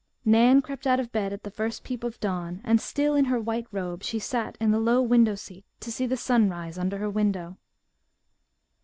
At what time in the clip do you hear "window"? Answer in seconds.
4.99-5.35, 7.07-7.59